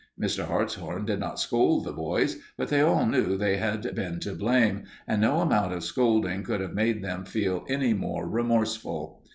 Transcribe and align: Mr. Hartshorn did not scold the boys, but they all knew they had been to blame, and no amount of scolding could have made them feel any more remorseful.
Mr. 0.19 0.45
Hartshorn 0.47 1.05
did 1.05 1.19
not 1.19 1.39
scold 1.39 1.83
the 1.85 1.91
boys, 1.91 2.37
but 2.57 2.69
they 2.69 2.81
all 2.81 3.05
knew 3.05 3.37
they 3.37 3.57
had 3.57 3.93
been 3.93 4.19
to 4.21 4.33
blame, 4.33 4.85
and 5.05 5.21
no 5.21 5.41
amount 5.41 5.73
of 5.73 5.83
scolding 5.83 6.41
could 6.41 6.59
have 6.59 6.73
made 6.73 7.03
them 7.03 7.23
feel 7.23 7.63
any 7.69 7.93
more 7.93 8.27
remorseful. 8.27 9.21